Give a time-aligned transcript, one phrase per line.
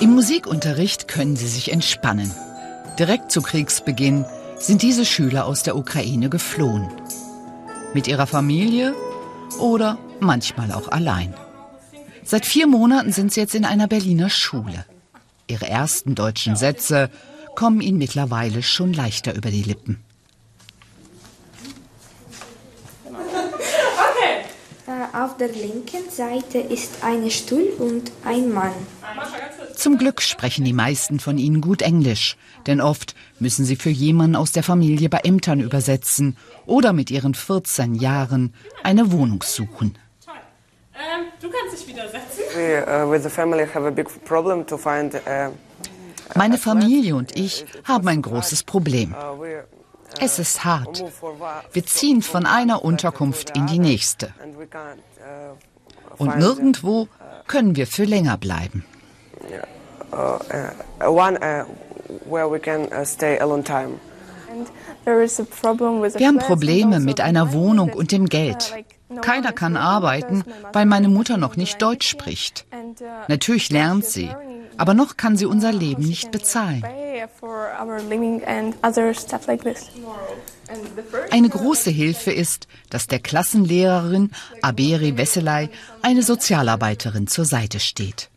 [0.00, 2.30] Im Musikunterricht können sie sich entspannen.
[2.98, 4.24] Direkt zu Kriegsbeginn
[4.58, 6.88] sind diese Schüler aus der Ukraine geflohen.
[7.92, 8.94] Mit ihrer Familie
[9.58, 11.34] oder manchmal auch allein.
[12.24, 14.86] Seit vier Monaten sind sie jetzt in einer Berliner Schule.
[15.48, 17.10] Ihre ersten deutschen Sätze
[17.54, 20.02] kommen ihnen mittlerweile schon leichter über die Lippen.
[25.12, 28.72] Auf der linken Seite ist ein Stuhl und ein Mann.
[29.76, 32.36] Zum Glück sprechen die meisten von ihnen gut Englisch,
[32.66, 36.36] denn oft müssen sie für jemanden aus der Familie bei Ämtern übersetzen
[36.66, 39.96] oder mit ihren 14 Jahren eine Wohnung suchen.
[40.92, 42.42] Ähm, du kannst dich wieder setzen.
[42.54, 43.18] We, uh,
[44.76, 45.14] find.
[45.14, 45.52] Uh,
[46.34, 49.14] Meine Familie und ich haben ein großes Problem.
[50.18, 51.04] Es ist hart.
[51.72, 54.32] Wir ziehen von einer Unterkunft in die nächste.
[56.18, 57.08] Und nirgendwo
[57.46, 58.84] können wir für länger bleiben.
[60.12, 60.38] uh,
[61.02, 61.66] uh, uh.
[66.16, 68.74] Wir haben Probleme mit einer Wohnung und dem Geld.
[69.22, 72.66] Keiner kann arbeiten, weil meine Mutter noch nicht Deutsch spricht.
[73.28, 74.30] Natürlich lernt sie,
[74.80, 76.82] aber noch kann sie unser Leben nicht bezahlen.
[81.30, 84.30] Eine große Hilfe ist, dass der Klassenlehrerin
[84.62, 85.68] Aberi Wesselei
[86.00, 88.30] eine Sozialarbeiterin zur Seite steht.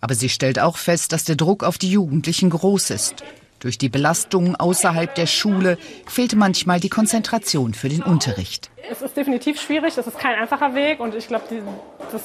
[0.00, 3.24] Aber sie stellt auch fest, dass der Druck auf die Jugendlichen groß ist.
[3.58, 8.70] Durch die Belastungen außerhalb der Schule fehlt manchmal die Konzentration für den Unterricht.
[8.88, 11.46] Es ist definitiv schwierig, es ist kein einfacher Weg und ich glaube,
[12.12, 12.22] das,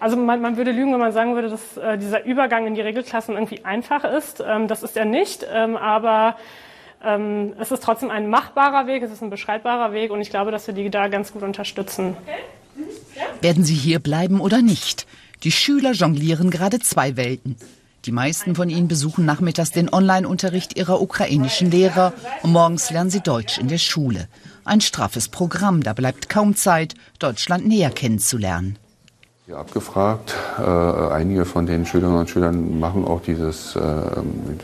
[0.00, 2.80] also man, man, würde lügen, wenn man sagen würde, dass äh, dieser Übergang in die
[2.80, 4.42] Regelklassen irgendwie einfach ist.
[4.46, 6.36] Ähm, das ist er nicht, ähm, aber
[7.04, 10.50] ähm, es ist trotzdem ein machbarer Weg, es ist ein beschreibbarer Weg und ich glaube,
[10.50, 12.16] dass wir die da ganz gut unterstützen.
[13.40, 15.06] Werden sie hier bleiben oder nicht?
[15.42, 17.56] Die Schüler jonglieren gerade zwei Welten.
[18.06, 23.20] Die meisten von ihnen besuchen nachmittags den Online-Unterricht ihrer ukrainischen Lehrer und morgens lernen sie
[23.20, 24.28] Deutsch in der Schule.
[24.64, 28.78] Ein straffes Programm, da bleibt kaum Zeit, Deutschland näher kennenzulernen.
[29.50, 30.62] Hier abgefragt, äh,
[31.12, 33.80] einige von den Schülerinnen und Schülern machen auch dieses, äh,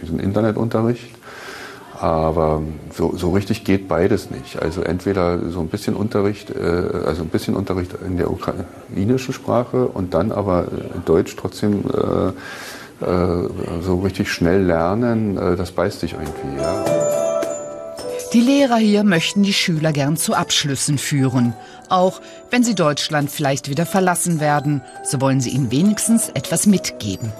[0.01, 1.13] diesen Internetunterricht.
[1.99, 4.63] Aber so, so richtig geht beides nicht.
[4.63, 6.61] Also entweder so ein bisschen Unterricht, äh,
[7.05, 10.67] also ein bisschen Unterricht in der ukrainischen Sprache und dann aber
[11.05, 13.49] Deutsch trotzdem äh, äh,
[13.83, 16.63] so richtig schnell lernen, äh, das beißt sich irgendwie.
[16.63, 17.06] Ja.
[18.37, 21.55] Die Lehrer hier möchten die Schüler gern zu Abschlüssen führen.
[21.89, 22.21] Auch
[22.51, 27.33] wenn sie Deutschland vielleicht wieder verlassen werden, so wollen sie ihnen wenigstens etwas mitgeben.